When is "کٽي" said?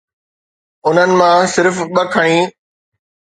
2.13-2.39